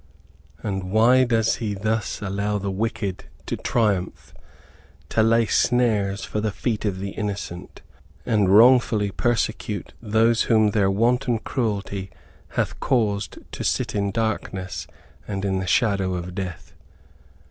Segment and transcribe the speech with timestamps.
[0.63, 4.33] And why does he thus allow the wicked to triumph;
[5.09, 7.83] to lay snares for the feet of the innocent,
[8.25, 12.09] and wrongfully persecute those whom their wanton cruelty
[12.57, 14.87] hath caused to sit in darkness
[15.27, 16.73] and in the shadow of death?